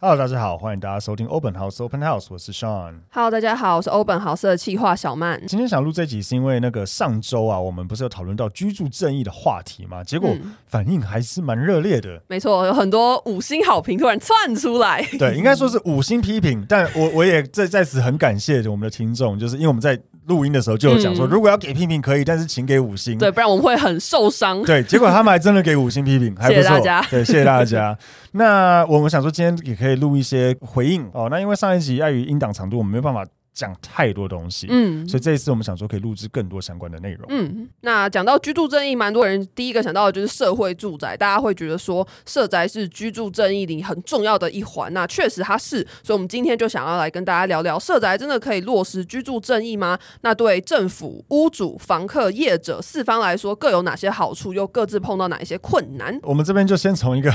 [0.00, 3.00] Hello，大家好，欢迎大家收听 Open House Open House，我是 Sean。
[3.10, 5.44] Hello，大家好，我是 Open House 的企划小曼。
[5.48, 10.04] 今天想录这集是因为那个上周啊，我们不是有讨论到居住正义的话题嘛？
[10.04, 10.32] 结果
[10.66, 12.14] 反应还是蛮热烈的。
[12.14, 15.02] 嗯、没错，有很多五星好评突然窜出来。
[15.18, 20.00] 对，应该说是五星批评，但我我也在在此很感谢我们的听众，就是因为我们在。
[20.28, 24.62] 录音的时候就有讲说，如果要给批评可以，但是请给五星，对，不然我们会很受伤。
[24.62, 26.62] 对，结果他们还真的给五星批评，还不错。
[26.62, 27.02] 谢谢大家。
[27.10, 27.98] 对，谢谢大家。
[28.32, 31.28] 那我们想说，今天也可以录一些回应哦。
[31.30, 33.24] 那因为上一集碍于音档长度，我们没有办法。
[33.58, 49.98] 讲太多东西，嗯，所以这一次我们想说可以录制更多相关的内容，嗯，那讲到居住正义，蛮多人第一个想到的就是社会住宅，大家会觉得说社宅是居住正义里很重要的一环，那确实它是，所以我们今天就想要来跟大家聊聊社宅真的可以落实居住正义吗？
[50.20, 56.16] 那对政府、屋主、房客、业者四方来说各有哪些好处，又各自碰到哪一些困难？
[56.22, 57.34] 我们这边就先从一个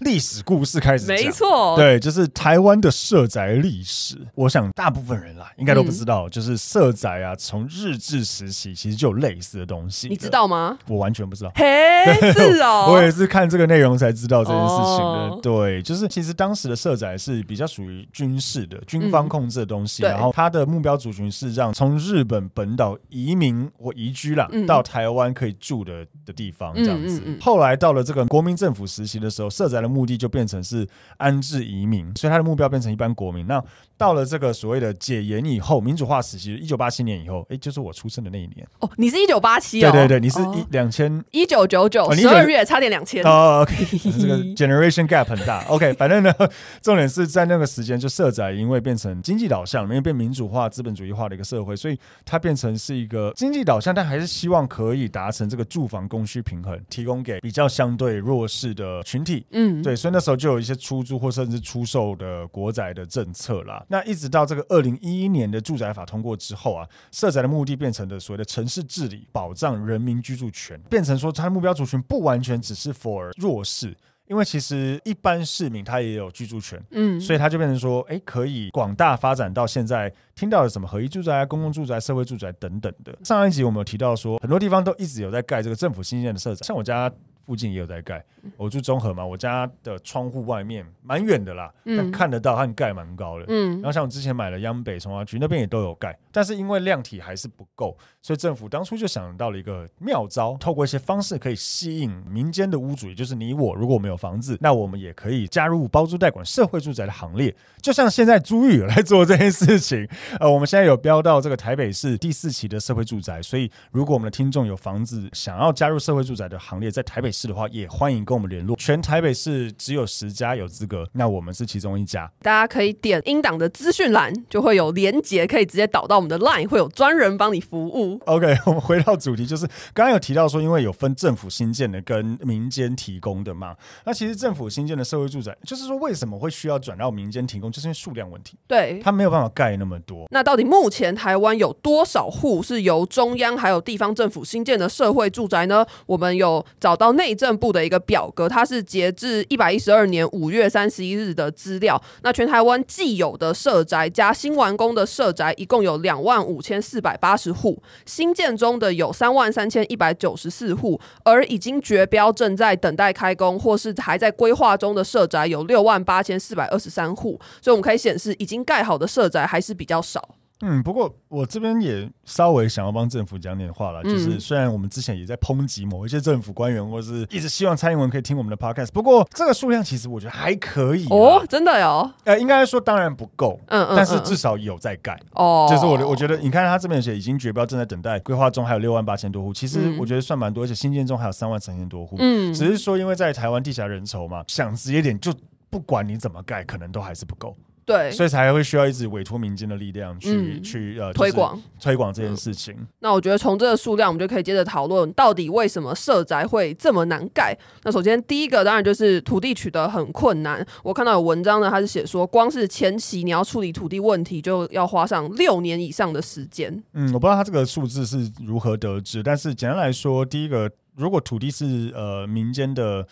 [0.00, 5.50] 历史故事开始，没错，对，就是台湾的社宅历史，我想大部分人啦。
[5.62, 10.08] 应该都不知道，嗯、就是社宅啊，从日治时期其实就有类似的东西。
[10.08, 10.76] 你知道吗？
[10.88, 11.52] 我完全不知道。
[11.54, 11.64] 嘿，
[12.34, 15.30] 是哦，我也是看这个内容才知道这件事情的。
[15.30, 27.22] 哦、对，就是其实当时的社宅是比较属于军事的、军方控制的东西，嗯、然后它的目标族群是让从日本本岛移民或移居啦、嗯、到台湾可以住的的地方这样子。
[27.40, 30.84] 后来到了这个国民政府时期的时候，社宅的目的就变成是
[31.18, 33.46] 安置移民，所以它的目标变成一般国民。
[33.46, 33.62] 那
[34.02, 38.66] 到了这个所谓的解严以后，民主化时期，一九八七年以后，哎，就是我出生的那一年。
[38.80, 39.92] 哦，你是一九八七哦？
[39.92, 43.22] 对对对，你是一两千一九九九十二月，差点两千。
[43.24, 43.86] 哦，OK，
[44.20, 45.64] 这个 generation gap 很大。
[45.68, 46.34] OK， 反正呢，
[46.80, 59.46] 重点是在那个时间，就社宅因为变成经济导向，因为变民主化、资本主义化的一个社会，所以它变成是一个经济导向，但还是希望可以达成这个住房供需平衡，提供给比较相对弱势的群体。
[59.52, 63.84] 嗯，对，所以那时候就有一些出租或甚至出售的国宅的政策啦。
[63.92, 73.94] 那一直到这个二零一一年的住宅法通过之后啊，社宅的目的变成了所谓的城市治理，保障人民居住权，变成说它的目标族群不完全只是 for 弱势，
[74.28, 83.14] 因为其实一般市民他也有居住权，嗯，所以他就变成说，哎，可以广大发展到现在听到的什么合一住宅、公共住宅、社会住宅等等的。
[83.22, 87.12] 上一集我们有提到说，很多地方都一直有在盖这个政府新建的社宅，像我家。
[87.44, 88.24] 附近也有在盖，
[88.56, 93.44] 我住中和嘛，我家的窗户外面蛮远的啦，嗯、但看得到，它盖蛮高的。
[93.48, 110.08] 嗯，然后像我之前买了央北重划区那边也都有盖，但是因为量体还是不够，所以政府当初就想到了一个妙招，透过一些方式可以吸引民间的屋主，也就是你我，如果我们有房子，那我们也可以加入包租代管社会住宅的行列，就像现在租玉来做这件事情。
[110.38, 118.76] 呃，我们现在有标到这个台北市第四期的社会住宅，所以如果我们的听众有房子想要加入社会住宅的行列，在台北市的话，也欢迎跟我们联络。
[118.76, 122.30] 全台北市只有十家有资格，那我们是其中一家。
[122.42, 128.20] 大家可以点英党的资讯栏，就会有连结，可以直接导到我们的 LINE，会有专人帮你服务。
[128.26, 133.74] OK， 我们回到主题，就是刚刚有提到说，因为有分政府新建的跟民间提供的嘛。
[134.04, 138.58] 那其实政府新建的社会住宅，就是说为什么会需要转到民间提供，就是因为数量问题。
[138.66, 140.26] 对，它没有办法盖那么多。
[140.30, 145.86] 那到底目前台湾有多少户是由中央还有地方政府新建的社会住宅呢？
[146.06, 152.02] 我们有找到内政部的一个表格，它是截至一百一十二年五月三十一日的资料。
[152.24, 167.38] 那全台湾既有的社宅加新完工的社宅，一共有两万五千四百八十户，新建中的有三万三千一百九十四户，而已经决标正在等待开工或是还在规划中的社宅有六万八千四百二十三户。
[167.60, 170.34] 所以我们可以显示，已经盖好的社宅还是比较少。
[170.64, 182.08] 嗯，不过我这边也稍微想要帮政府讲点话了，就是虽然我们之前也在抨击某一些政府官员，或是一直希望蔡英文可以听我们的 podcast，不过这个数量其实我觉得还可以哦，真的哟。
[182.24, 185.66] 呃，应该说当然不够，嗯嗯，但是至少有在盖哦。
[185.68, 195.34] 就是我我觉得，你看他这边写已经绝标，正在等待规划中，还有六万八千多户，其实我觉得算蛮多，而且新建中还有三万三千多户，嗯，只是说因为在台湾地下人稠嘛，想直接点，就
[195.68, 197.56] 不管你怎么盖，可能都还是不够。
[197.84, 202.86] 对，所以才会需要一直委托民间的力量去、嗯、去呃推广推广这件事情、嗯。
[203.00, 207.56] 那我觉得从这个数量，我们就可以接着讨论到底为什么社宅会这么难盖。
[207.82, 210.64] 那首先第一个当然就是土地取得很困难。
[210.84, 216.82] 我看到有文章呢，他是写说，光是前期你要处理土地问题，就要花上六年以上的时间。
[216.92, 223.06] 嗯，我不知道他这个数字是如何得知，但是简单来说，第一个，如果土地是呃民间的。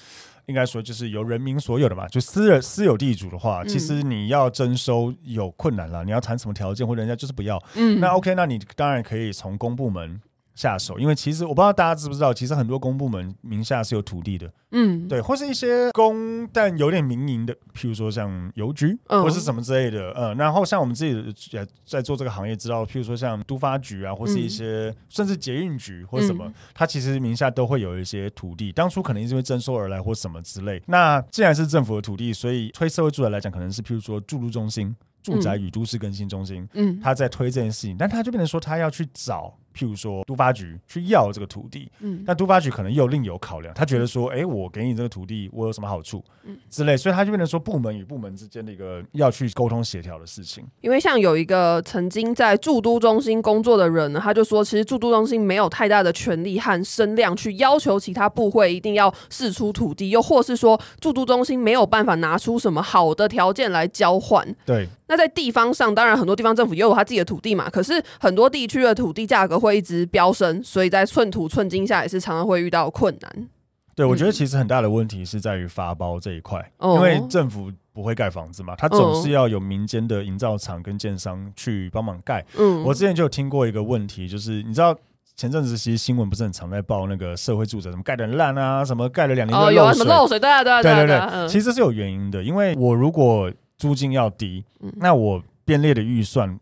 [0.51, 6.05] 应该说就是由人民所有的嘛，就私人私有地主的话，其实你要征收有困难了。
[6.05, 7.63] 你要谈什么条件，或者人家就是不要。
[7.77, 10.21] 嗯，那 OK，那你当然可以从公部门
[10.55, 14.51] 下手，因为其实我不知道大家知不知道，其实很多公部门名下是有土地的。
[14.73, 30.81] 嗯，对，或是一些公但有点民营的，譬如说像邮局，或是什么之类的，嗯，然后像我们自己也在做这个行业，知道，譬如说像都发局啊，或是一些甚至捷运局或什么，它其实名下都会有一些土地，当初可能是因为征收而来或什么之类。
[30.87, 39.53] 那既然是政府的土地，所以推社会住宅来讲，可能是譬如说住入中心、住宅与都市更新中心，嗯，他在推这件事情，但他就变成说他要去找。
[39.75, 50.65] 譬如说，都发局去要这个土地，嗯，但都发局可能又另有考量，他觉得说，哎、欸，我给你这个土地，我有什么好处，嗯，之类，所以他就变成说，部门与部门之间的一个要去沟通协调的事情。
[50.81, 64.47] 因为像有一个曾经在驻都中心工作的人呢，他就说，其实驻都中心没有太大的权力和声量去要求其他部会一定要释出土地，又或是说，驻都中心没有办法拿出什么好的条件来交换。
[64.65, 64.89] 对。
[65.11, 73.49] 那在地方上，当然很多地方政府也有他自己的土地嘛，可是很多地区的土地价格会一直飙升，所以在寸土寸金下也是常常会遇到困难。
[73.97, 82.47] 对，我觉得其实很大的问题是在于发包这一块，嗯、因为政府不会盖房子嘛，他总是要有民间的营造厂跟建商去帮忙盖。
[82.57, 84.97] 嗯，我之前就有听过一个问题，就是你知道
[85.35, 94.63] 前阵子其实新闻不是很常在报那个社会住宅什么盖得很烂啊，什么盖了两年就漏水，哦、有啊，什么漏水，对啊，对啊，对啊，对对对，嗯、其实是有原因的，因为我如果租金要低，
[94.97, 96.61] 那我编列的预算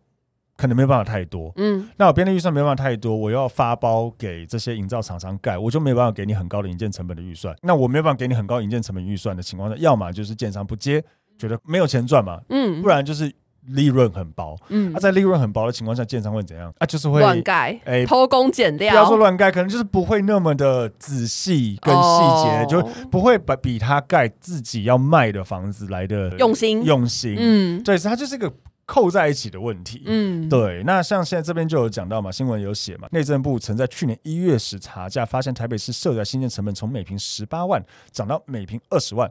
[0.56, 1.53] 可能没有办法太多。
[1.56, 7.53] 嗯，那我编列预算没办法太多，我要发包给这些营造厂商盖，我就没有办法给你很高的营建成本的预算。
[7.62, 11.05] 那我没有办法给你很高营建成本预算的情况下，要么就是建商不接，
[11.37, 12.41] 觉得没有钱赚嘛。
[12.50, 13.32] 嗯，不然就是
[13.69, 14.56] 利润很薄。
[14.69, 16.73] 嗯，那在利润很薄的情况下，建商会怎样？
[16.79, 18.91] 啊，就是会乱盖，哎，偷工减料。
[18.91, 27.37] 不要说乱盖，可能就是不会那么的仔细跟细节，就不会把比他盖自己要卖的房子来的用心用心。
[27.38, 28.53] 嗯，对，所以它就是一个。
[28.91, 30.82] 扣在一起的问题，嗯，对。
[30.85, 39.31] 那像现在这边就有讲到嘛，新闻有写嘛，内政部曾在去年一月时查价，发现台北市社宅新建成本从每平十八万涨到每平二十万，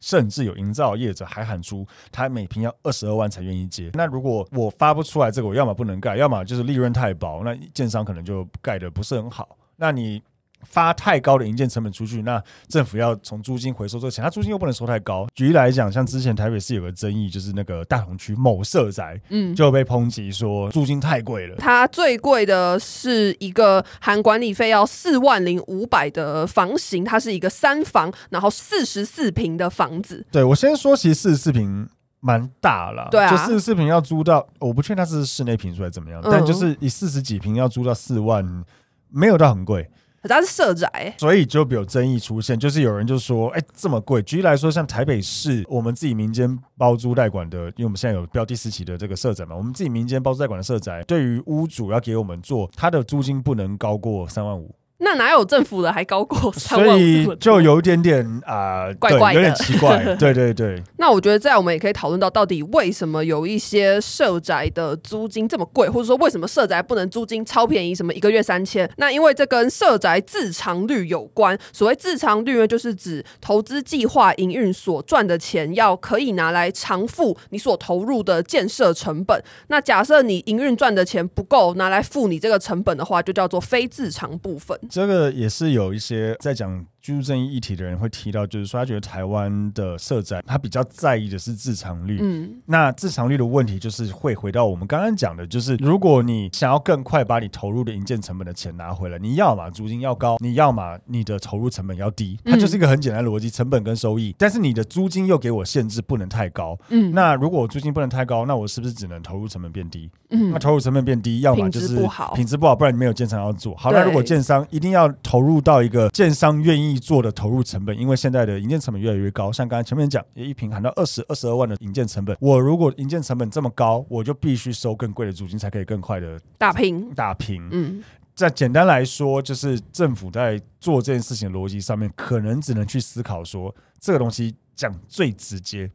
[0.00, 3.90] 甚至有营造业者还喊出他每坪要二十二万才愿意接。
[3.94, 9.56] 那如果我发不出来这个，我要么不能盖，要么就是利润太薄，那建商可能就盖的不是很好。
[9.76, 10.22] 那你。
[10.64, 15.26] 发太高的营建成本出去，那政府要从租金回收这个钱，他租金又不能收太高。
[15.34, 21.56] 举例来讲，像之前台北市有个争议，就是那个大同区某社宅，嗯，就被抨击说租金太贵了。
[21.58, 30.26] 它最贵的是一个含管理费要四万零五百的房型，它是一个三房，然后四十四平的房子。
[30.30, 31.88] 对，我先说，其实四十四平
[32.20, 38.64] 蛮大了，对啊，就四十四平要租到，我不确定它是室内平数还是怎么样，嗯、但就是以四十几平要租到四万，
[39.08, 39.88] 没有到很贵。
[40.28, 44.22] 可是它是社宅，所以就有争议出现，就是有人就说，哎、这么贵。
[44.22, 54.74] 举例来说，像台北市我们自己民间包租代管的，因为我们现在有标第四期的这个社宅嘛，我们自己民间包租代管的社宅，对于屋主要给我们做，它的租金不能高过三万五。
[55.00, 56.88] 那哪有政府的还高过三万？
[56.88, 60.02] 所以就有一点点啊，呃、 怪怪的，有点奇怪。
[60.18, 60.82] 对对对。
[60.96, 68.90] 那我觉得，在我们也可以讨论到，到底为什么有一些社宅的租金这么贵，或者说为什么社宅不能租金超便宜，什么一个月三千？
[68.96, 71.56] 那因为这跟社宅自偿率有关。
[71.72, 79.40] 所谓自偿率呢，就是指投资计划营运所赚的钱要可以拿来偿付你所投入的建设成本。
[79.68, 84.76] 那假设你营运赚的钱不够拿来付你这个成本的话，就叫做非自偿部分。
[84.88, 92.18] 这个也是有一些在讲居住正义议题的人会提到，就是说他觉得台湾的社宅他比较在意的是自偿率。
[92.20, 104.34] 嗯，那自偿率的问题就是会回到我们刚刚讲的，就是如果你想要更快把你投入的营建成本的钱拿回来，你要嘛租金要高，你要嘛你的投入成本要低，它就是一个很简单的逻辑，成本跟收益。
[104.36, 106.78] 但是你的租金又给我限制，不能太高。
[106.90, 110.10] 嗯，那如果我租金不能太高，那我是不是只能投入成本变低？
[110.28, 113.74] 嗯，那投入成本变低，要么就是品质不好，品质不好，不然你没有建商要做。
[113.76, 127.68] 好，那如果建商一定要投入到一个建商愿意做的投入成本，因为现在的营建成本越来越高，像刚才前面讲，一平喊到二十二十二万的营建成本，我如果营建成本这么高，我就必须收更贵的租金，才可以更快的打平打平。
[127.70, 128.02] 嗯，
[128.34, 135.90] 在简单来说，就是政府在做这件事情的逻辑上面，可能只能去思考说，这个东西讲最直接，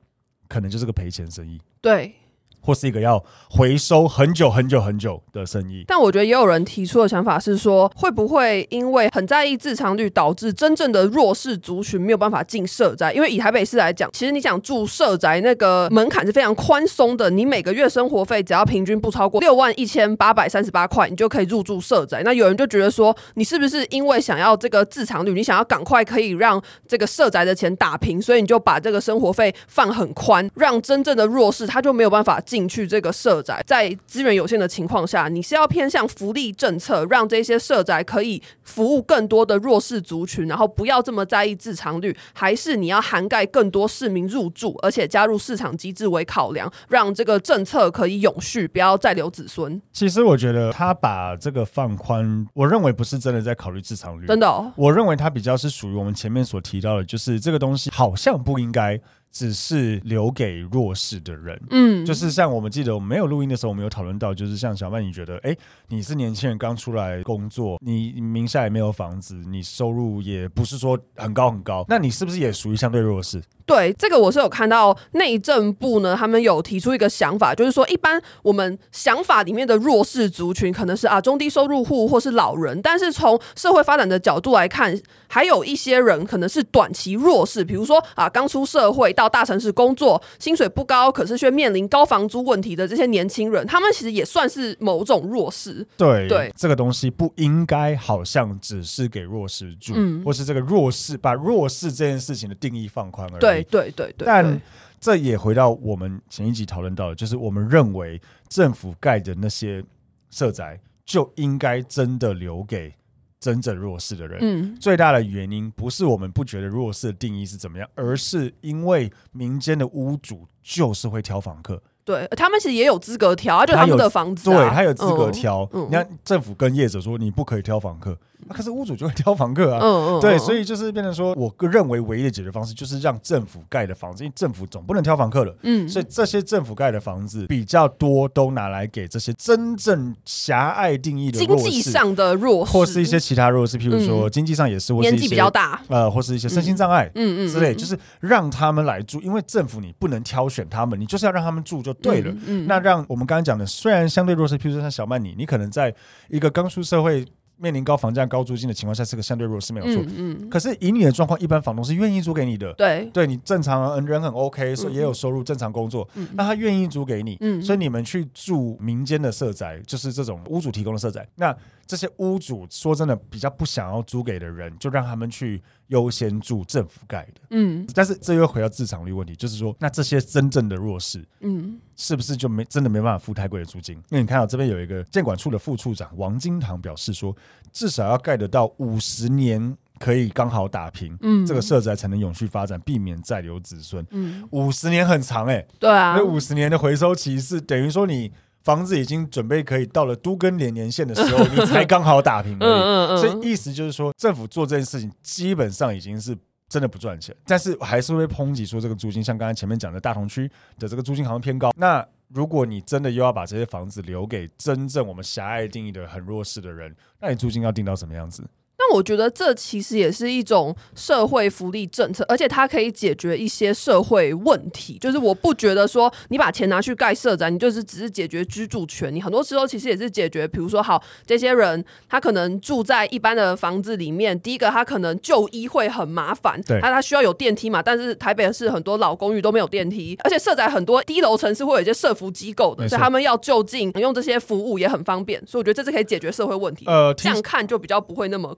[0.48, 1.60] 可能就是个赔钱生意。
[1.82, 2.16] 对。
[2.64, 13.12] 或是一个要回收很久很久很久的生意，但我觉得也有人提出的想法是说，会不会因为很在意自偿率，导致真正的弱势族群没有办法进社宅？
[13.12, 22.22] 因为以台北市来讲，其实你想住社宅，那个门槛是非常宽松的，你每个月生活费只要平均不超过 六万一千八百三十八块，你就可以入住社宅。
[22.24, 32.40] 那有人就觉得说，你是不是因为想要这个自偿率，你想要赶快可以让这个社宅的钱打平，所以你就把这个生活费放很宽，让真正的弱势他就没有办法。
[32.54, 49.82] 进去这个社宅，在资源有限的情况下，你是要偏向福利政策，让这些社宅可以服务更多的弱势族群，然后不要这么在意自偿率，还是你要涵盖更多市民入住，而且加入市场机制为考量，让这个政策可以永续，不要再留子孙？
[49.92, 59.02] 其实我觉得他把这个放宽，我认为不是真的在考虑自偿率，真的哦，我认为他比较是属于我们前面所提到的，就是这个东西好像不应该。
[59.34, 73.42] 只是留给弱势的人，嗯，就是像我们记得我们没有录音的时候，我们有讨论到，就是像小曼，你觉得，哎、欸，你是年轻人刚出来工作，你名下也没有房子，你收入也不是说很高很高，那你是不是也属于相对弱势？
[73.66, 95.86] 对，这个我是有看到内政部呢，他们有提出一个想法，就是说，一般我们想法里面的弱势族群可能是啊中低收入户或是老人，但是从社会发展的角度来看，还有一些人可能是短期弱势，比如说啊刚出社会到大城市工作，薪水不高，可是却面临高房租问题的这些年轻人，他们其实也算是某种弱势。
[95.96, 103.40] 对对，这个东西不应该好像只是给弱势住，嗯，或是这个弱势把弱势这件事情的定义放宽而已。
[103.40, 103.53] 对。
[103.62, 104.62] 对对对对，但
[105.00, 109.84] 这也回到我们前一集讨论到的，就是我们认为政府盖的那些
[110.30, 112.94] 社宅就应该真的留给
[113.40, 114.40] 真正弱势的人。
[114.42, 121.82] 嗯，最大的原因不是我们不觉得弱势的定义是怎么样，而是因为民间的屋主就是会挑房客。
[122.06, 125.70] 对他们其实也有资格挑，就他们的房子，对他有资格挑。
[125.74, 128.18] 你看政府跟业者说你不可以挑房客。
[128.50, 152.34] 可是屋主就会挑房客啊，嗯嗯，对，所以就是变成说，我认为唯一的解决方式就是让政府盖的房子，因为政府总不能挑房客了，嗯，所以这些政府盖的房子比较多，都拿来给这些真正狭隘定义的经济上的弱势，或是一些其他弱势，譬如说经济上也是，年纪比较大，呃，或是一些身心障碍，嗯嗯之类，就是让他们来住，因为政府你不能挑选他们，你就是要让他们住就对了。
[152.46, 155.94] 嗯，那让我们刚刚讲的，虽然相对弱势，譬如说像小曼你，你可能在
[156.30, 157.26] 一个刚出社会。
[157.64, 160.04] 面临高房价、高租金的情况下，是个相对弱势，没有错。
[160.18, 162.74] 嗯，嗯，可是以你的状况，一般房东是愿意租给你的。
[162.74, 167.38] 对，对你正常人很 OK，所以也有收入，正常工作，嗯、那他愿意租给你。
[167.40, 171.26] 嗯，所以你们去住民间的社宅，就是这种屋主提供的社宅。
[171.36, 177.42] 那这些屋主说真的比较不想要租给的人，就让他们去优先住政府盖的。
[177.52, 181.80] 嗯，但是这又回到自偿率问题，就是说，那这些真正的弱势，嗯。
[181.96, 183.96] 是不是就没真的没办法付太贵的租金？
[184.10, 187.36] 因为你看到这边有一个建管处的副处长王金堂表示说，
[187.72, 194.04] 至少要盖得到五十年，可以刚好打平，嗯，这个社宅才能永续发展，避免再留子孙。
[194.10, 198.32] 嗯，五十年很长哎、欸，对啊，那五十年的回收期是等于说你
[198.64, 206.38] 房子已经准备可以到了都更连年限的时候，你才刚好打平所以意思就是说，政府做这件事情基本上已经是。
[206.70, 211.72] 真的不赚钱，但是还是会抨击说这个租金，像刚才前面讲的大同区的这个租金好像偏高。
[211.78, 218.44] 那如果你真的又要把这些房子留给真正我们狭隘定义的很弱势的人，那你租金要定到什么样子？
[218.84, 224.98] 那我觉得这其实也是一种社会福利政策，而且它可以解决一些社会问题。
[225.00, 229.14] 就是我不觉得说你把钱拿去盖社宅，你就是只是解决居住权。
[229.14, 237.82] 你很多时候其实也是解决，比如说好，这些人他可能住在一般的房子里面，第一个他可能就医会很麻烦，对，他他需要有电梯嘛。
[237.82, 245.42] 但是台北市很多老公寓都没有电梯，而且社宅很多低楼层是会有一些社服机构的，所以他们要就近用这些服务也很方便。
[245.48, 246.86] 所以我觉得这是可以解决社会问题。
[246.88, 248.54] 呃，这样看就比较不会那么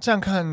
[0.00, 0.44] 这样看，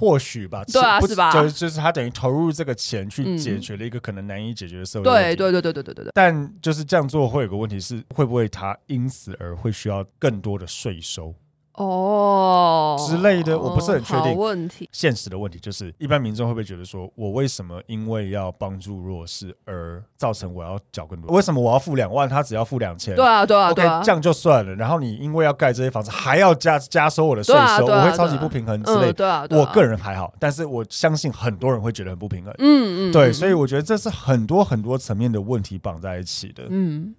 [0.00, 1.32] 或许吧，对啊，是吧？
[1.32, 5.36] 就就是他等于投入这个钱去解决了一个可能难以解决的社会问题。
[5.36, 6.12] 对对对对对对对对。
[6.14, 11.34] 但就是这样做会有个问题是，会不会他因此而会需要更多的税收？
[11.78, 14.36] 哦、oh, 之类的，我不是很确定。
[14.36, 21.34] 问题，现实的问题就是，一般民众会不会觉得说，我为什么因为要帮助弱势而造成我要缴更多？
[21.36, 23.14] 为什么我要付两万，他只要付两千？
[23.14, 24.74] 对啊，对啊，对啊，这样就算了。
[24.74, 32.52] 然后你因为要盖这些房子，还要加加收我的税收，我会超级不平衡之类对啊，我个人还好，但是我相信很多人会觉得很不平衡。
[32.58, 36.64] 嗯嗯，对，所以我觉得这是很多很多层面的问题绑在一起的。
[36.68, 37.14] 嗯。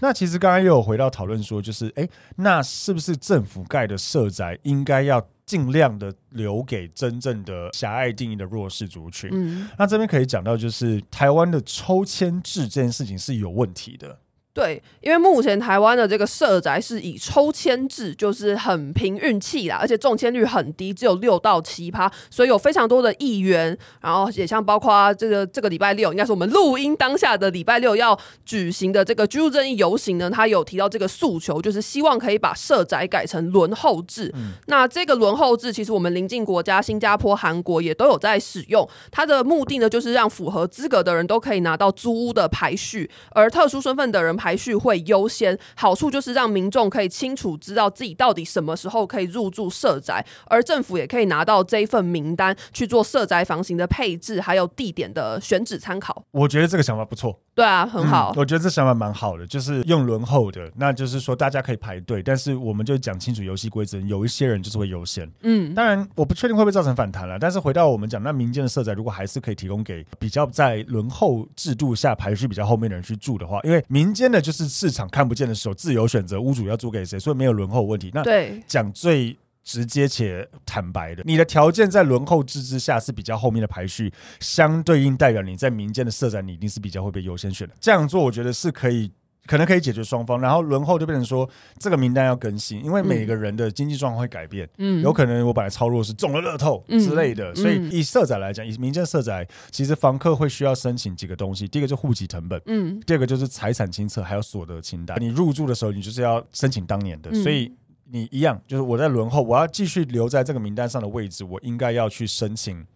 [0.00, 9.30] 那其实刚刚又有回到讨论说，就是哎，那是不是政府盖的社宅应该要尽量的留给真正的狭隘定义的弱势族群？
[9.32, 14.18] 嗯，那这边可以讲到，就是台湾的抽签制这件事情是有问题的。
[14.56, 34.32] 对，因为目前台湾的这个社宅是以抽签制，就是很凭运气啦，而且中签率很低，只有六到七趴，所以有非常多的议员，然后也像包括这个这个礼拜六，应该是我们录音当下的礼拜六要举行的这个居住正义游行呢，他有提到这个诉求，就是希望可以把社宅改成轮候制。
[34.34, 56.24] 嗯、那这个轮候制，其实我们邻近国家新加坡、韩国也都有在使用，它的目的呢，就是让符合资格的人都可以拿到租屋的排序，而特殊身份的人排排序会优先，好处就是让民众可以清楚知道自己到底什么时候可以入住社宅，而政府也可以拿到这一份名单去做社宅房型的配置，还有地点的选址参考。
[56.30, 57.40] 我觉得这个想法不错。
[57.56, 58.32] 对啊，很好。
[58.34, 65.26] 嗯，我觉得这想法蛮好的，就是用轮候的，那就是说大家可以排队，但是我们就讲清楚游戏规则，有一些人就是会优先。
[65.40, 78.10] 嗯，当然我不确定会不会造成反弹了，但是回到我们讲，那民间的社宅如果还是可以提供给比较在轮候制度下排序比较后面的人去住的话，因为民间的就是市场看不见的时候，自由选择屋主要租给谁，所以没有轮候问题。
[78.12, 79.34] 那对讲最。
[79.66, 87.74] 直接且坦白的，你的条件在轮候制之下是比较后面的排序，相对应代表你在民间的社宅，你一定是比较会被优先选的。
[87.80, 89.10] 这样做，我觉得是可以，
[89.44, 90.40] 可能可以解决双方。
[90.40, 94.68] 然后轮候就变成说，这个名单要更新，因为每个人的经济状况会改变。
[94.78, 101.66] 嗯，有可能我本来超弱是中了乐透之类的，嗯、所以以社宅来讲，以民间社宅，其实房客会需要申请几个东西。
[101.66, 105.20] 第一个就户籍成本，嗯，第二个就是财产清册，还有所得清单。
[105.20, 107.72] 你入住的时候，你就是要申请当年的，所以。
[108.10, 112.86] 你一样，就是我在轮候，我要继续留在这个名单上的位置，我应该要去申请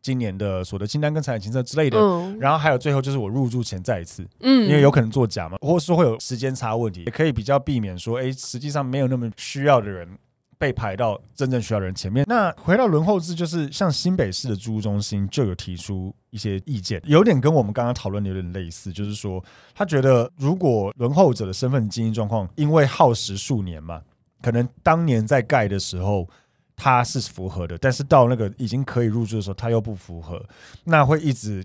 [0.00, 1.98] 今年的所得清单跟财产清册之类的。
[1.98, 10.08] 嗯、然后还有最后就是我入住前再一次，嗯，因为有可能作假嘛，或是说会有时间差问题，也可以比较避免说，哎，实际上没有那么需要的人
[10.56, 12.24] 被排到真正需要的人前面。
[12.28, 24.00] 那回到轮候制，就是像新北市的租屋中心就有提出一些意见，有点跟我们刚刚讨论的有点类似，就是说他觉得如果轮候者的身份经济状况因为耗时数年嘛。
[24.42, 26.28] 可能当年在盖的时候，
[26.76, 30.42] 它是符合的，但是到那个已经可以入住的时候，它又不符合，
[30.84, 31.64] 那会一直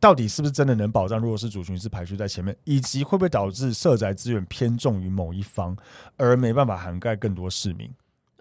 [0.00, 5.76] 到底是不是真的能保障弱势族群是排序在前面，以及会不会导致社宅资源偏重于某一方，
[6.16, 7.90] 而没办法涵盖更多市民？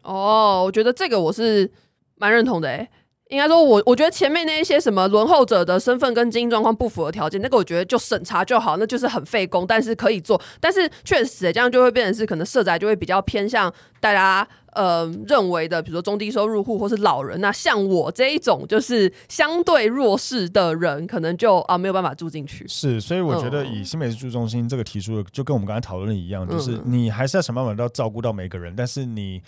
[0.03, 1.71] 哦，我觉得这个我是
[2.15, 2.89] 蛮认同的，诶。
[3.29, 10.41] 应该说我，我我觉得前面那一些什么轮候者的身份跟经营状况不符合条件，那个我觉得就审查就好，那就是很费工，但是可以做。
[10.59, 17.41] 但是确实，这样就会变成是可能社宅就会比较偏向大家呃认为的，比如说中低收入户或是老人。
[17.41, 22.65] 那像我这一种就是相对弱势的人，可能就啊没有办法住进去。
[22.67, 29.41] 是，所以我觉得以新美市住中心这个提出的，就跟我们刚才讨论的一样，就是你还是要想办法要照顾到每个人，但是你。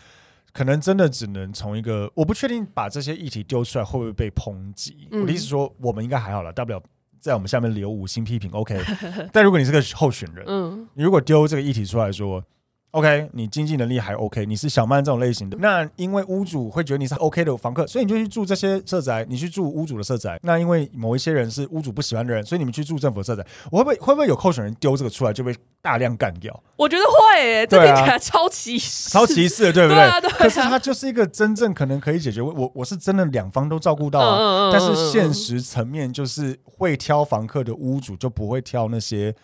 [0.54, 5.08] 可能真的只能从一个，我不确定把这些议题丢出来会不会被抨击。
[5.12, 6.82] 嗯、我的意思说，我们应该还好了，大不了
[7.20, 8.82] 在我们下面留五星批评，OK。
[9.34, 12.44] 但如果你是个候选人，嗯，你如果丢这个议题出来说。
[12.92, 20.40] OK，你经济能力还 OK，你是小曼这种类型的，那因为屋主会觉得你是 OK 的房客，所以你就去住这些社宅，你去住屋主的社宅。
[20.42, 23.46] 那因为某一些人是屋主不喜欢的人，所以你们去住政府的社宅。
[23.72, 26.64] 我会不会会不会有候选人丢这个出来就被大量干掉？
[26.78, 29.96] 我觉得会、欸，这听起来超歧视，超歧视的，对不对？
[29.96, 32.42] 对啊对啊、可是它就是一个真正可能可以解决。
[32.42, 39.36] 我我是真的两方都照顾到、啊，嗯嗯嗯嗯，但是现实层面就是会挑房客的屋主就不会挑那些。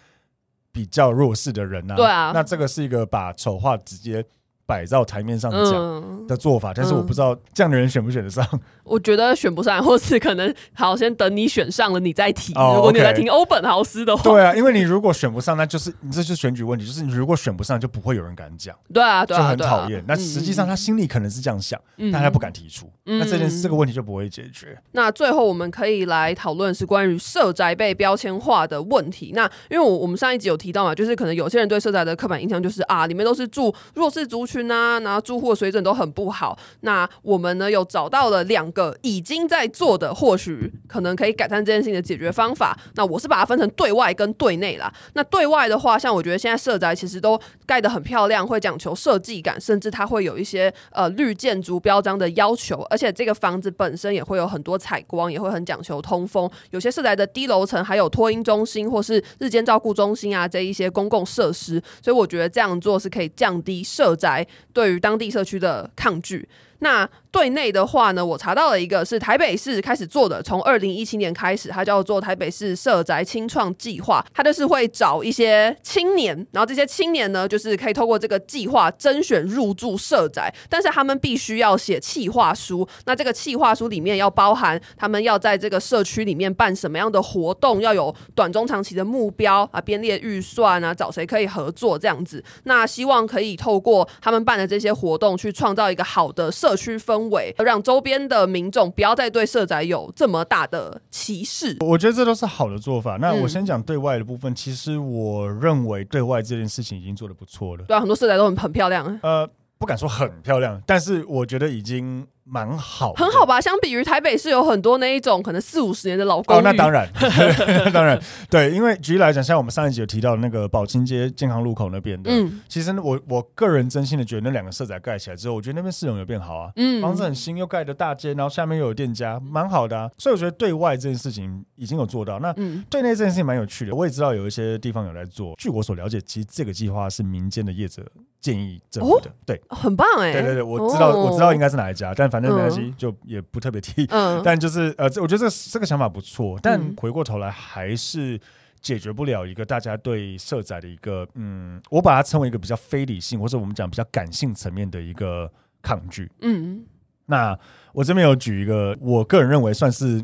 [0.76, 4.22] 比较弱势的人呐、啊，对啊，那这个是一个把丑话直接
[4.66, 8.46] 摆到台面上讲的做法，嗯、但是我不知道这样的人选不选得上。
[8.86, 12.54] 我觉得选不上，或是可能好先等你选上了你再提。
[12.54, 18.76] 哦、如果你在听欧本豪斯的话，对啊，因为你如果选不上，那就是你这就是选举问题，就是你如果选不上，就不会有人敢讲。
[18.92, 20.04] 对啊，对啊，就很讨厌。
[20.08, 22.90] 那实际上他心里可能是这样想，嗯、但他不敢提出。
[23.06, 24.76] 嗯、那这件事这个问题就不会解决。
[24.94, 29.32] 那最后我们可以来讨论是关于社宅被标签化的问题。
[29.36, 34.56] 那因为我我们上一集有提到嘛，就是可能有些人对社宅的刻板印象就是啊，里面都是住弱势族群。
[34.56, 36.58] 群啊，然后住户的水准都很不好。
[36.80, 42.78] 那我们呢有找到了两个已经在做的，或许可能可以改善这件事情的解决方法。
[42.96, 44.94] 那我是把它分成对外跟对内啦。
[45.14, 56.48] 那对外的话，像我觉得现在社宅其实都盖得很漂亮，会讲求设计感，甚至它会有一些呃绿建筑标章的要求，而且这个房子本身也会有很多采光，也会很讲求通风。
[56.72, 66.48] 有些社宅的低楼层还有托婴中心或是日间照顾中心啊，这一些公共设施，所以我觉得这样做是可以降低社宅对于当地社区的抗拒。
[66.86, 97.54] 那对内的话呢，我查到了一个是台北市开始做的，从二零一七年开始，它叫做台北市社宅青创计划，它就是会找一些青年，然后这些青年呢，就是可以透过这个计划甄选入住社宅，但是他们必须要写企划书，那这个企划书里面要包含他们要在这个社区里面办什么样的活动，要有短中长期的目标啊，编列预算啊，找谁可以合作这样子，那希望可以透过他们办的这些活动，去创造一个好的社区氛围。
[97.58, 101.78] 让周边的民众不要再对社宅有这么大的歧视。
[101.80, 103.18] 我觉得这都是好的做法。
[103.18, 107.84] 那我先讲对外的部分，嗯、其实我认为对外这件事情已经做得不错了。
[107.86, 109.20] 对啊，很多社宅都很很漂亮。
[109.24, 112.28] 呃，不敢说很漂亮，但是我觉得已经。
[112.48, 113.60] 蛮好，很好吧？
[113.60, 116.60] 相比于台北市有很多那一种可能四五十年的老公寓。
[116.60, 117.10] 哦，那当然，
[117.92, 118.20] 当然，
[118.52, 130.10] 对，因为举例来讲，像我们上一集有提到那个宝清街健康路口那边的，嗯，其实我我个人真心的觉得那两个社宅盖起来之后，我觉得那边市容有变好啊，嗯，房子很新，又盖的大街，然后下面又有店家，蛮好的啊。
[130.20, 132.54] 所以我觉得对外这件事情已经有做到，那
[132.90, 133.96] 对内这件事情蛮有趣的。
[133.96, 138.04] 我也知道有一些地方有在做，据我所了解，其实这个计划是民间的业者。
[138.42, 144.06] 建议政府的，对，很棒哎，对对对，我知道我知道应该是哪一家，但反正没关系，就也不特别提。
[144.10, 148.38] 嗯， 但就是呃，这我觉得这个这个想法不错，但回过头来还是
[148.82, 155.50] 解决不了一个大家对社宅的一个嗯，我把它称为一个比较非理性，或者我们讲比较感性层面的一个
[155.82, 156.30] 抗拒。
[156.42, 156.84] 嗯，
[157.28, 157.58] 那
[157.94, 160.22] 我这边有举一个，我个人认为算是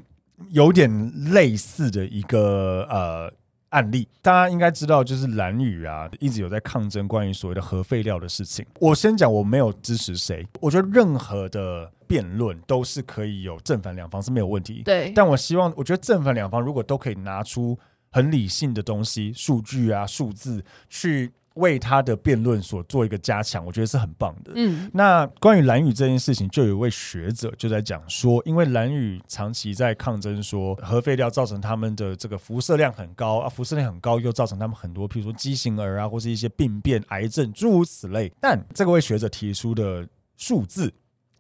[0.50, 0.90] 有点
[1.32, 3.32] 类似的一个呃。
[3.72, 8.66] 案例，大家应该知道，就是蓝宇啊，一直有在抗争关于所谓的核废料的事情。
[8.80, 14.84] 我先讲，我没有支持谁，我觉得任何的辩论都是可以有正反两方是没有问题。
[14.84, 17.78] 对，但我希望，我觉得正反两方如果都可以拿出
[18.12, 21.32] 很理性的东西、数据啊、数字去。
[21.56, 24.54] 为他的辩论所做一个加强，我觉得是很棒的。
[24.56, 38.32] 嗯，那关于蓝屿这件事情，就有一位学者就在讲说，因为蓝屿长期在抗争，说核废料造成他们的这个辐射量很高啊，辐射量很高又造成他们很多，譬如说畸形儿啊，或是一些病变、癌症诸如此类。
[38.40, 40.94] 但这个位学者提出的数字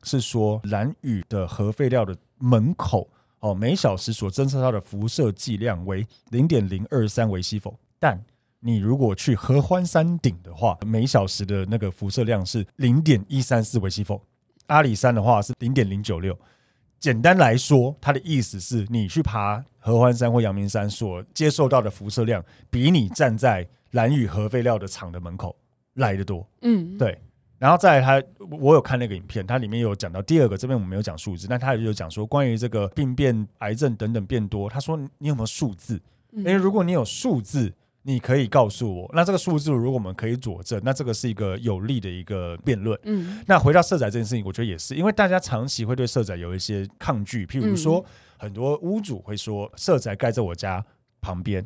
[0.03, 8.21] 是说，蓝屿的核废料的门口哦，每小时所侦测到的辐射剂量为零点零二三微西弗，但
[8.63, 14.21] 你如果去合欢山顶的话，每小时的那个辐射量是零点一三四微西弗，
[14.67, 16.37] 阿里山的话是零点零九六。
[16.99, 25.55] 简单来说，它的意思是你去爬合欢山或阳明山所接受到的辐射量，比你站在蓝雨核废料的厂的门口
[25.95, 26.47] 来得多。
[26.61, 27.17] 嗯，对。
[27.57, 28.27] 然后再来，他
[28.59, 34.69] 我有看那个影片，它里面有讲到第二个，这边我们没有讲数字，但它也有讲说关于这个病变、癌症等等变多。
[34.69, 35.99] 他说你有没有数字？
[36.33, 37.73] 因为如果你有数字。
[38.03, 42.99] 你可以告诉我，那这个数字如果我们可以佐证，那这个是一个有利的一个辩论。
[43.03, 48.03] 嗯，那回到社宅这件事情，我觉得也是，因为大家长期会对社宅有一些抗拒，譬如说，
[48.37, 50.83] 很多屋主会说，社宅盖在我家
[51.21, 51.63] 旁边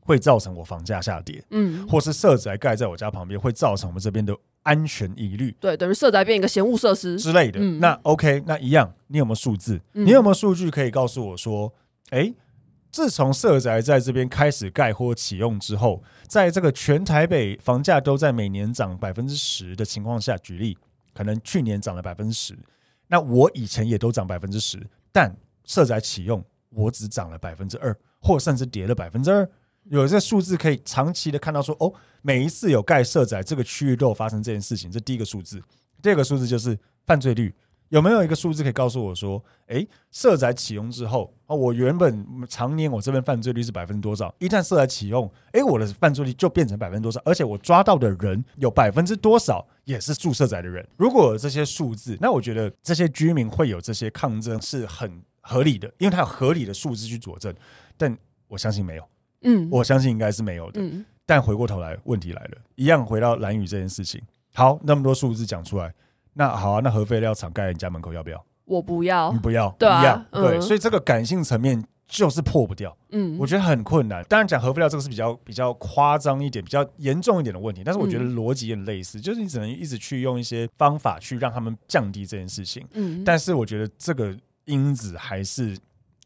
[0.00, 7.60] 会造成我房价下跌，嗯，或是社宅盖在我家旁边会造成我们这边的安全疑虑，对，等于社宅变一个嫌恶设施之类的。
[7.60, 9.78] 那 OK，那一样，你有没有数字？
[9.92, 11.70] 你有没有数据可以告诉我说，
[12.12, 12.34] 诶？
[12.90, 20.76] 自从社宅在这边开始盖或启用之后，在这个全台北房价都在每年涨百分之十的情况下，举例，
[21.14, 22.58] 可能去年涨了百分之十，
[23.06, 29.48] 那我以前也都涨百分之十，但社宅启用我只涨了百分之二，或甚至跌了百分之二。
[29.84, 35.62] 有这个数字可以长期的看到说，哦，每一次有盖社宅这个区域都有发生这件事情，这第一个数字。
[36.02, 37.54] 第二个数字就是犯罪率。
[37.90, 44.32] 有没有一个数字可以告诉我说，诶，社宅启用之后啊，我原本常年我这边犯罪率是百分之多少？
[44.38, 47.20] 一旦社宅启用，诶，我的犯罪率就变成百分之多少？
[47.24, 50.86] 而且我抓到的人有百分之多少也是住社宅的人？
[50.96, 57.52] 如果有这些数字，那我觉得这些居民会有这些抗争是很合理的，因为它有合理的数字去佐证。
[57.96, 59.04] 但我相信没有，
[59.42, 60.80] 嗯，我相信应该是没有的。
[60.80, 64.22] 嗯，但回过头来，问题来了，一样回到蓝宇这件事情。
[64.54, 65.92] 好，那么多数字讲出来。
[66.34, 68.44] 那好啊，那核废料厂盖在你家门口要不要？
[68.64, 72.96] 我不要，你不要，对啊，一样，对，嗯、所以这个感性层面就是破不掉。
[73.10, 74.24] 嗯，我觉得很困难。
[74.28, 82.86] 当然讲核废料这个是比较比较夸张一点、比较严重一点的问题，但是我觉得逻辑也很类似，嗯、就是你只能一直去用一些方法去让他们降低这件事情。
[82.92, 84.32] 嗯，但是我觉得这个
[84.66, 85.76] 因子还是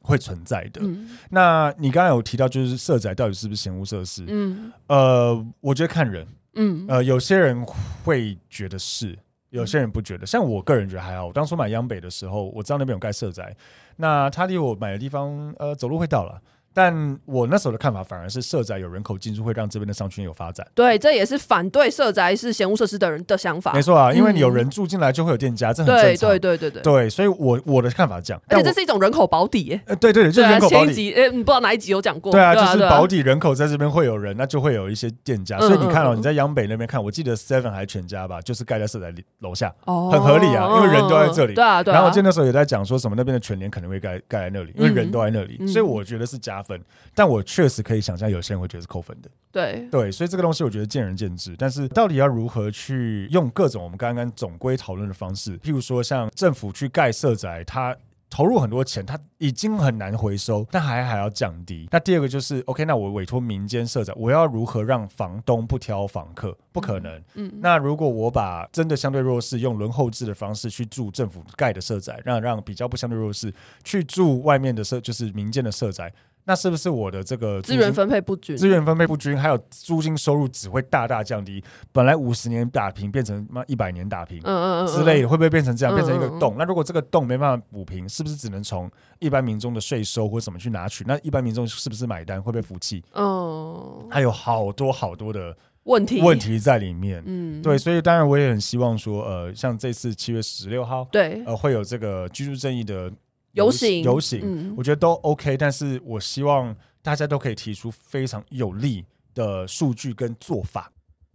[0.03, 0.83] 会存在的。
[0.85, 4.23] 嗯、那你刚才有提到，就是社宅到底是不是嫌恶设施？
[4.29, 6.29] 嗯，呃，我觉得看人。
[6.57, 7.67] 嗯，呃，有些人
[8.05, 9.19] 会觉得是，
[9.55, 10.27] 有些人不觉得。
[10.27, 11.27] 像我个人觉得还好。
[11.27, 13.55] 我当初买央北的时候，我知道那边有盖社宅，
[13.97, 16.41] 那他离我买的地方，呃，走路会到了。
[16.75, 20.67] 但我那时候的看法反而是社宅有人口进驻会让这边的商圈有发展。
[20.75, 23.73] 对，这也是反对社宅是嫌物设施的人的想法。
[23.73, 26.29] 没错啊，因为你有人住进来就会有店家，这很正常。
[26.29, 29.81] 对对对对对，所以我我的看法是这样，而且这是一种人口保底。
[29.87, 31.13] 呃，对对对，就是人口保底。
[31.13, 32.33] 哎，你不知道哪一集有讲过？
[32.33, 35.59] 对啊，就是保底人口在这边会有人，那就会有一些店家。
[35.61, 41.55] 所以你看哦，你在央北那边看，我记得 Seven 还是全家吧，就是盖在社宅楼下，很合理啊，因为人都在这里。
[41.55, 41.95] 对啊对啊。
[41.95, 46.81] 然后我记得那时候也在讲说什么那边的全联可能会盖盖在那里，因为人都在那里，所以我觉得是加分。
[47.15, 49.31] 但我确实可以想象，有些人会觉得是扣分的。
[49.53, 51.55] 对对，所以这个东西我觉得见仁见智。
[51.57, 57.97] 但是到底要如何去用各种我们刚刚总归讨论的方式，譬如说像政府去盖社宅，它
[58.29, 61.87] 投入很多钱，它已经很难回收，但还还要降低。
[61.93, 66.57] 那第二个就是，OK，那我委托民间社宅，我要如何让房东不挑房客？
[66.73, 67.17] 不可能。
[67.35, 67.49] 嗯。
[67.49, 76.13] 嗯，那如果我把真的相对弱势用轮候制的方式去住政府盖的社宅，让让比较不相对弱势去住外面的社，就是民间的社宅。
[76.47, 78.55] 那是不是我的这个资源分配不均？
[78.57, 81.63] 资源分配不均，还有租金收入只会大大降低。
[81.91, 85.95] 本来五十年打平，变成妈一百年打平，嗯嗯之类的，会不会变成这样？
[85.95, 86.57] 变成一个洞？
[86.59, 91.03] 那如果这个洞没办法补平，是不是只能从一般民众的税收或怎么去拿取？
[91.07, 92.43] 那一般民众是不是买单？
[92.43, 93.03] 会不会服气？
[93.15, 97.23] 嗯，还有好多好多的问题问题在里面。
[97.25, 103.11] 嗯，对，所以当然我也很希望说，呃，像这次七月十六号，对，呃，会有这个居住正义的。
[103.55, 110.91] 游行，游行，嗯、我觉得都 OK，但是我希望大家都可以提出非常有力的数据跟做法。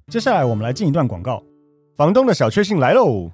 [0.07, 1.41] 接下来我们来进一段广告，
[1.95, 3.31] 房东的小确幸来喽！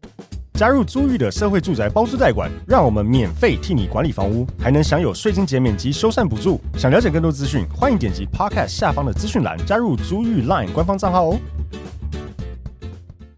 [0.53, 6.61] 加入租寓的社会住宅包租代管，让我们免费替你管理房屋，还能享有税金减免及修缮补助。
[6.77, 11.39] 想了解更多资讯，欢迎点击 Podcast 下方的资讯栏，加入租寓 Line 官方账号哦。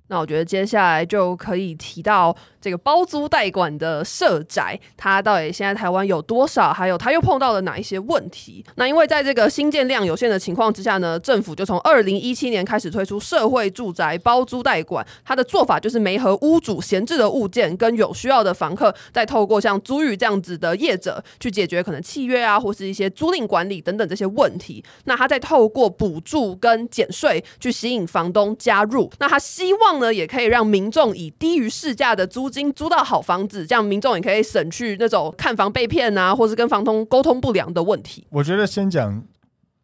[0.09, 2.35] 那我觉得接下来就可以提到。
[2.59, 6.73] 这个包租代管的社宅，它到底现在台湾有多少？
[6.73, 8.63] 还有它又碰到了哪一些问题？
[8.75, 24.83] 那因为在这个新建量有限的情况之下呢，政府就从二零一七年开始推出社会住宅包租代管，它的做法就是媒合屋主闲置的物件跟有需要的房客，再透过像租寓这样子的业者去解决可能契约啊，或是一些租赁管理等等这些问题。
[25.05, 29.11] 那他再透过补助跟减税去吸引房东加入。
[29.19, 38.27] 那他希望呢，也可以让民众以低于市价的租金租到好房子，这样民众也可以省去那种看房被骗啊，或是跟房东沟通不良的问题。
[38.31, 39.23] 我觉得先讲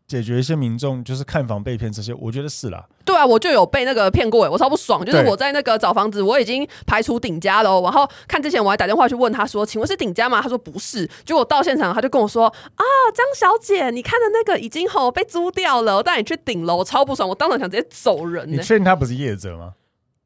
[0.06, 2.86] 解决一些民众就是看房被骗这些，我觉得是啦。
[3.06, 5.04] 对啊，我就有被那个骗过哎，我超不爽。
[5.04, 11.10] 就是我在那个找房子，我已经排除顶家了，然后看之前我还打电话去问他说：“请问是顶家吗？”他说不是。
[11.26, 12.84] 结果到现场他就跟我说：“啊，
[13.14, 18.50] 张小姐，你看的那个已经吼被租掉了，我带你去顶楼。”我超不爽，我当场想直接走人。
[18.52, 19.74] 你确定他不是业者吗？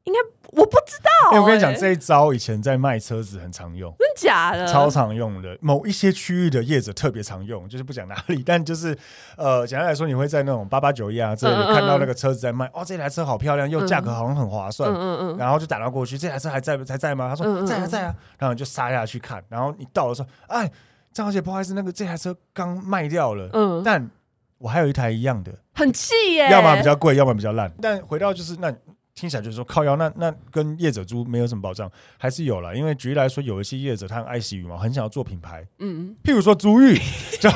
[0.08, 0.18] 应该
[0.52, 1.36] 我不知道、欸。
[1.36, 4.66] 哎，我跟你讲，这一招以前在卖车子很常用，真假的？
[4.66, 5.56] 超常用的。
[5.60, 8.96] 某一些区域的业者特别常用，就是不讲哪里， 但就是
[9.36, 17.28] 呃，简单来说，你会在那种八八九一啊这里看到那个车子在卖，哦，这台车好漂亮，又价格好像很划算，嗯嗯嗯，然后就打到过去，这台车还在还在吗？
[17.28, 20.70] 他说在啊在啊，然后你就杀下去看，然后你到的时候，哎，
[21.12, 24.10] 张小姐，不好意思，那个这台车刚卖掉了，嗯，但
[24.56, 28.74] 我还有一台一样的，很气耶，要么比较贵，要么比较烂，但回到就是那。
[29.18, 32.76] 听起来就是说靠腰，那那跟业者租没有什么保障，还是有了。
[32.76, 36.96] 因为举例来说，有一些业者他很爱惜羽毛，很想要做品牌，嗯，譬如说租寓，
[37.40, 37.50] 就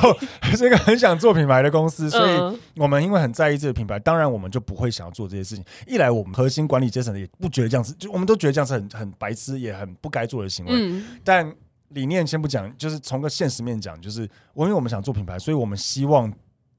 [0.57, 5.63] 是一个很想做品牌的公司，所以我们因为很在意这个品牌，当然我们就不会想要做这些事情。
[5.87, 10.71] 一来，我们核心管理阶层也不觉得这样子，就我们都觉得这样子很很白痴，也很不该做的行为。
[10.75, 11.49] 嗯，但
[11.89, 16.29] 理念先不讲，就是从个现实面讲，就是我因为我们想做品牌，所以我们希望。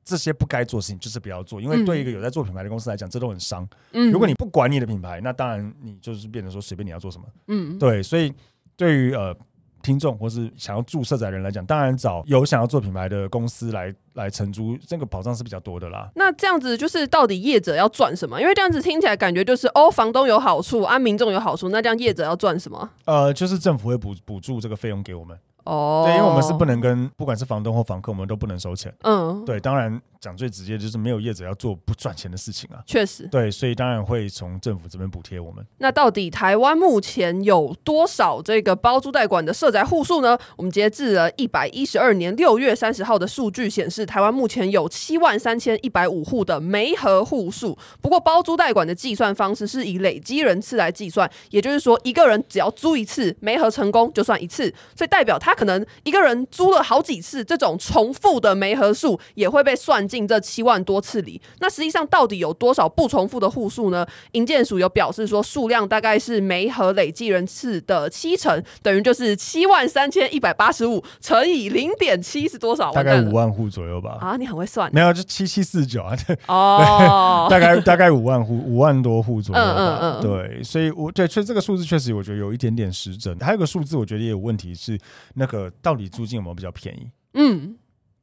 [0.04, 3.66] 这些不该做的事情就是不要做，因为对一个有在做品牌的公司来讲，这都很伤。
[3.92, 7.24] 嗯，如果你不管你的品牌，那当然你就是变成说随便你要做什么。
[7.48, 8.32] 嗯，对，所以
[8.76, 9.34] 对于呃
[9.82, 16.10] 听众或是想要住社宅人来讲，当然找有想要做品牌的公司来来承租，这个保障是比较多的啦。
[16.14, 18.40] 那这样子就是到底业者要赚什么？
[18.40, 22.90] 因为这样子听起来感觉就是哦，房东有好处，啊，民众有好处，那这样业者要赚什么？
[23.04, 25.38] 呃，就是政府会补补助这个费用给我们。
[25.64, 28.94] 哦，对，因为我们是不能跟不管是房东或房客，我们都不能收钱。
[29.02, 32.80] 嗯，对，当然讲最直接就是没有业者要做不赚钱的事情啊。
[32.86, 35.62] 确实，对，所以当然会从政府这边补贴我们。
[35.76, 40.38] 那到底台湾目前有多少这个包租代管的社宅户数呢？
[40.56, 47.76] 我们截至了一百一十二年六月三十号的数据显示，台湾目前有七万三千一百五户的媒合户数。
[48.00, 61.40] 不过包租代管的计算方式是以累积人次来计算，也就是说，一个人只要租一次，媒合成功就算一次，所以代表他可能一个人租了好几次，这种重复的媒合数也会被算进这七万多次里。
[61.58, 64.06] 那实际上到底有多少不重复的户数呢？
[64.32, 72.92] 营建署有表示说，数量大概是媒合累计人次的七成，等于就是七万三千一百八十五乘以零点七是多少？
[72.92, 74.18] 大概五万户左右吧。
[74.20, 74.88] 啊，你很会算。
[74.94, 76.16] 没有，就七七四九啊。
[76.46, 79.74] 哦，大概大概五万户，五万多户左右吧。
[79.76, 80.22] 嗯嗯嗯。
[80.22, 83.36] 对，所以我对，所以这个数字确实我觉得有一点点失真。
[83.40, 84.98] 还有个数字，我觉得也有问题是，
[85.34, 87.10] 那个到底租金有没有比较便宜？
[87.34, 87.76] 嗯，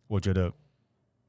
[0.08, 0.52] 我觉得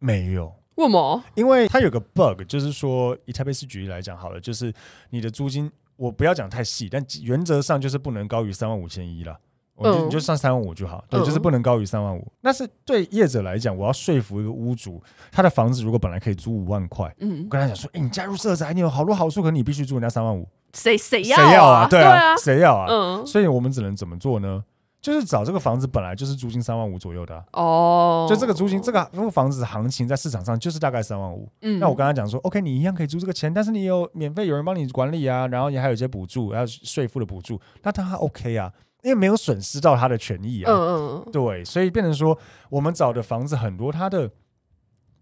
[0.02, 0.52] 没有。
[0.74, 1.22] 为什么？
[1.34, 4.72] 因为它有个 bug，就是说以台北市举例来讲好了，就是
[5.10, 9.38] 你的租金，我不要讲太细，但原则上就是不能高于三万五千一了。
[9.74, 12.26] 我就、嗯、你就上三万五就好，对，就是不能高于三万五。
[12.42, 21.88] 那是对业者来讲，我要说服一个屋主，他的房子如果本来可以租五万块，嗯，我跟他讲说，哎、欸，你加入社宅，你有好多好处，可是你必须租人家三万五，谁谁要谁要啊？
[21.88, 22.86] 对啊，谁要啊？
[22.88, 24.62] 嗯，所以我们只能怎么做呢？
[25.02, 31.50] 就是找这个房子本来就是租金三万五左右的、啊、哦，就这个租金，这个这个房子行情在市场上就是大概三万五。
[31.62, 40.72] 嗯，那我跟他讲说，OK，你一样可以租这个钱，但是你有免费有人帮你管理啊，然后你还有一些补助，还有税负的补助，那当然 OK 啊，因为没有损失到他的权益啊。
[40.72, 42.38] 嗯嗯，对，所以变成说
[42.70, 44.30] 我们找的房子很多，他的。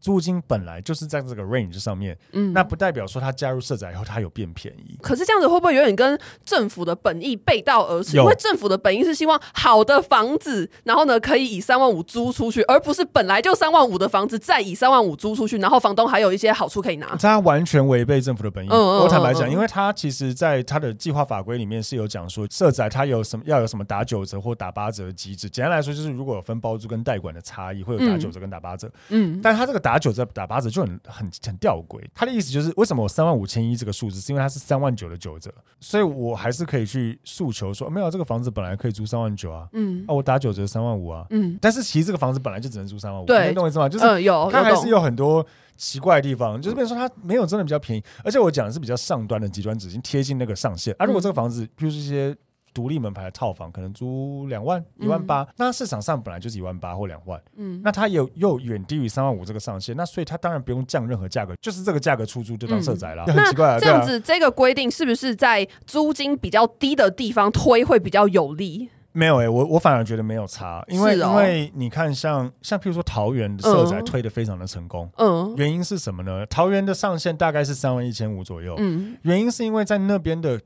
[0.00, 4.98] 租金本来就是在这个 range 上面，嗯，那不代表说他加入社宅以后他有变便宜。
[5.02, 8.16] 可是这样子会不会有点跟政府的本意背道而驰？
[8.16, 17.14] 因为政府的本意是希望好的房子，然后呢可以以三万五租出去，而不是本来就三万五的房子再以三万五租出去，然后房东还有一些好处可以拿。
[17.16, 18.68] 他完全违背政府的本意。
[18.68, 25.48] 嗯嗯嗯嗯，我坦白讲，因为他其实在他的计划法规里面是有讲说，社宅他有什么要有什么打九折或打八折的机制。
[25.50, 28.90] 简单来说，就是如果有分包租跟代管的差异，会有打九折跟打八折。
[29.08, 32.00] 嗯，但他这个打九折打八折就很很很吊诡。
[32.14, 43.88] 他的意思就是，为什么我三万五千一这个数字，是因为它是三万九的九折，所以我还是可以去诉求说，没有这个房子本来可以租三万九啊，嗯，啊我打九折三万五啊，嗯，但是其实这个房子本来就只能租三万五，对，你懂我意思吗？
[43.88, 50.94] 就是、嗯、有，它还是有很多奇怪的地方，就是比如说它没有真的比较便宜，而且我讲的是比较上端的极端值，已经贴近那个上限。
[50.98, 52.36] 啊，如果这个房子，比如说一些。
[52.72, 63.74] 独立门牌的套房可能租两万一万八，那市场上本来就是一万八或两万，嗯，那它有又远低于三万五这个上限，那所以它当然不用降任何价格，就是这个价格出租就当社宅了，嗯、很奇怪啊。
[63.74, 68.88] 那这样子，这个规定是不是在租金比较低的地方推会比较有利？
[69.12, 76.46] 没有诶、欸，我我反而觉得没有差，因为、哦、因为你看像像譬如说桃园的社宅推的非常的成功，嗯，原因是什么呢？
[76.46, 80.60] 桃园的上限大概是三万一千五左右，嗯，原因是因为在那边的。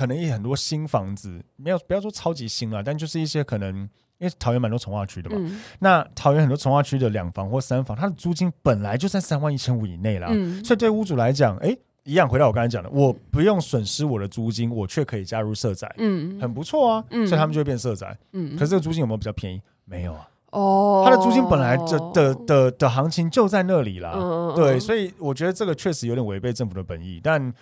[0.00, 3.76] 可能也很多新房子，没有不要说超级新了，但就是一些可能，
[4.16, 5.36] 因为桃园蛮多从化区的嘛。
[5.38, 10.28] 嗯、那桃园很多从化区的两房或三房，它的租金本来就在三万一千五以内啦。
[10.30, 17.04] 嗯、所以对屋主来讲，哎、欸，一样回到我刚才讲的，我不用损失我的租金，我却可以加入社宅，嗯，很不错啊。
[17.10, 18.16] 嗯、所以他们就会变社宅。
[18.32, 19.60] 嗯，可是这个租金有没有比较便宜？
[19.84, 20.26] 没有啊。
[20.52, 24.14] 哦，它的租金本来的的的的行情就在那里啦。
[24.14, 27.52] 嗯、对，所以我觉得这个确实有点违背政府的本意，但。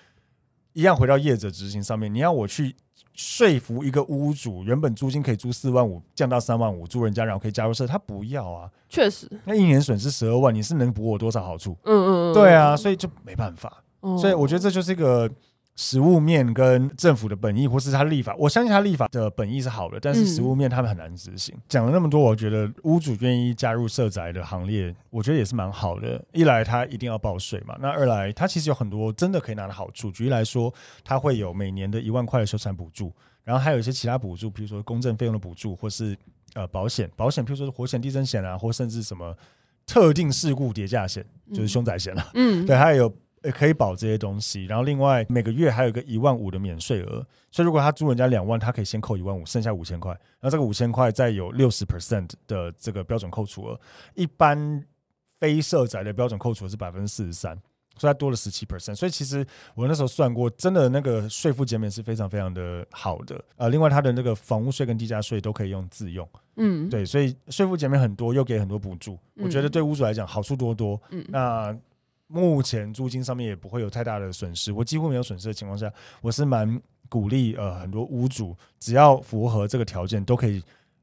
[0.79, 2.73] 一样回到业者执行上面，你要我去
[3.13, 8.71] 说服一个屋主，原本租金可以租四万五，降到三万五，租人家然后可以加入社，他不要啊。
[8.89, 11.77] 确实，那一年损失十二万，你是能补我多少好处？
[11.83, 13.83] 嗯嗯嗯，对啊，所以就没办法。
[14.03, 15.29] 嗯、所以我觉得这就是一个。
[15.81, 21.55] 实物面跟政府的本意，或是他立法，我相信他立法的本意是好的，但是实物面他们很难执行。
[21.69, 26.21] 讲、嗯、了那么多，我觉得屋主愿意加入社宅的行列，我觉得也是蛮好的。
[26.33, 30.11] 一来他一定要报税嘛，那二来他其实有很多真的可以拿的好处。
[30.11, 33.13] 举例来说，他会有每年的一万块的修缮补助，
[33.45, 36.17] 然后还有一些其他补助，比如说公证费用的补助，或是
[36.55, 39.33] 呃保险，保险，譬如说是火险、地震险啊，或甚至什么
[39.87, 42.31] 特定事故叠价险，就是凶宅险了。
[42.35, 43.15] 嗯，对，还有。
[43.45, 53.81] 也可以保这些东西，然后另外每个月还有个一万五的免税额，所以如果他租人家两万，他可以先扣一万五，剩下五千块，然后这个五千块再有六十 percent 的这个标准扣除额，
[54.15, 54.85] 一般
[55.39, 57.57] 非社宅的标准扣除额是百分之四十三，
[57.97, 71.77] 所以它多了十七 percent，所以其实我那时候算过，真的那个税负减免是非常非常的好的，呃，另外它的那个房屋税跟地价税都可以用自用，嗯，对，所以税负减免很多，又给很多补助，我觉得对屋主来讲好处多多，嗯，那。
[72.29, 80.63] 目前租金上面也不会有太大的损失，我几乎没有损失的情况下，我是蛮鼓励呃很多屋主只要符合这个条件都可以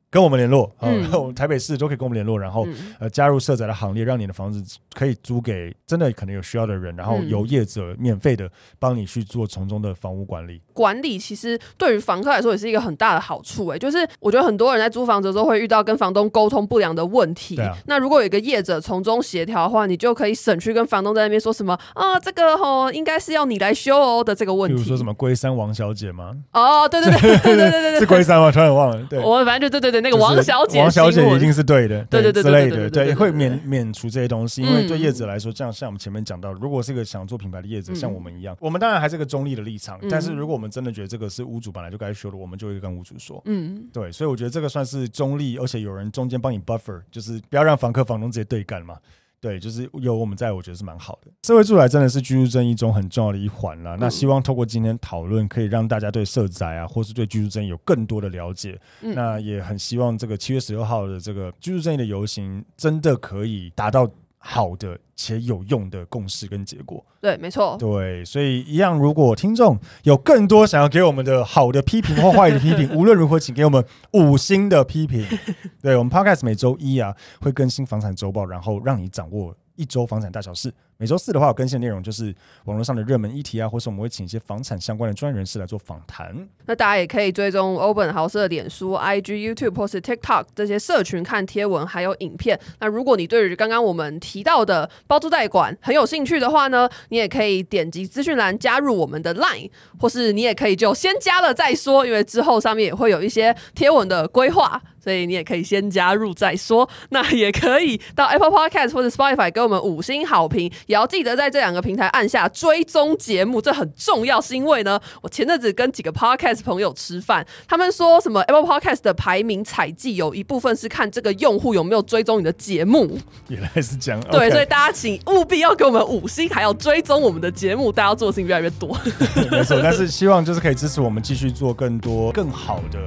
[0.09, 1.11] 跟我们联络，嗯。
[1.11, 2.95] 呃，台北市都可以跟我们联络，然后、嗯。
[2.99, 10.61] 呃加入社宅的行列，让你的房子可以租给真的可能有需要的人，然后由业者免费的帮你去做从中的房屋管理。
[10.75, 17.59] 管理其实对于房客来说也是一个很大的好处、欸，哎，就是我觉得很多人在租房子的时候会遇到跟房东沟通不良的问题。
[17.61, 17.73] 啊。
[17.87, 24.75] 那如果有一个业者从中协调的话，你就可以省去跟房东在那边说什么啊，这个吼应该是要你来修哦的这个问题。
[24.75, 26.33] 比如说什么龟山王小姐吗？
[26.51, 28.51] 哦，对对对对对对对对，是龟山吗？
[28.51, 29.01] 突然忘了。
[29.09, 48.97] 对，我反正就对对对，那个王小姐，王小姐一定是对的，对对对之类的，对对，会免免除这些东西，因为对业者来说，嗯、这样像我们前面讲到，如果是一个想做品牌的业者，嗯、像我们一样，我们当然还是个中立的立场，嗯、但是如果我们真的觉得这个是屋主本来就该修的，我们就会跟屋主说，嗯，对，所以我觉得这个算是中立，而且有人中间帮你 buffer，就是不要让房客房东直接对干嘛。
[49.41, 51.29] 对，就是有我们在，我觉得是蛮好的。
[51.43, 53.95] 社会住宅真的是居住正义中很重要的一环啦。
[53.95, 58.79] 嗯、那希望透过今天讨论，可以让大家对社宅啊，或是对居住正义有更多的了解。
[59.01, 64.09] 嗯、那也很希望这个七月十六号的这个居住正义的游行，真的可以达到
[64.47, 67.03] 好的且有用的共识跟结果。
[67.19, 67.75] 对，没错。
[67.79, 73.83] 对，所以一样，如果听众有更多想要给我们的好的批评或坏的批评， 无论如何，请给我们
[74.13, 75.25] 五星的批评。
[75.81, 80.71] 对，我们 Podcast 每周一啊会更新房产周报，然后让你掌握一周房产大小事。
[80.97, 82.33] 每周四的话，有更新的内容就是
[82.63, 86.33] 网络上的热门议题啊，或是我们会请一些房产相关的专业人士来做访谈。
[86.67, 92.57] 那大家也可以追踪欧本豪斯的脸书、IG、YouTube 或是 TikTok 这些社群看贴文还有影片。
[92.79, 99.69] 那如果你对于刚刚我们提到的包租代管很有兴趣的话呢，你也可以点击资讯栏加入我们的 Line，
[99.99, 106.89] 或是你也可以就先加了再说，因为之后上面也会有一些贴文的规划，所以你也可以先加入再说。
[107.09, 110.71] 那也可以到 Apple Podcast 或者 Spotify 给我们五星好评。
[110.85, 114.39] 也要记得在这两个平台按下追踪节目，这很重要。
[114.39, 123.17] 是因为呢，我前阵子跟几个 Podcast 朋友吃饭，他们说什么 Apple Podcast 的排名采计有一部分是看这个用户有没有追踪你的节目。
[123.47, 128.95] 原来是这样，对，Okay 所以大家请务必要给我们五星，还要追踪我们的节目，大家要做的事情越来越多。
[129.51, 132.99] 没错，但是希望就是可以支持我们继续做更多更好的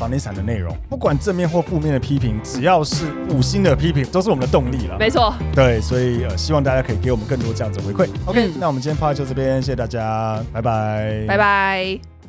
[0.00, 4.96] 房地产的内容，不管正面或负面的批评，只要是五星的批评，都是我们的动力了。
[4.98, 8.08] 没错，对，所以呃，希望大家可以给我们更多这样子回馈。
[8.24, 12.19] OK，、嗯、那我们今天 podcast 就这边，谢谢大家，拜拜，拜拜。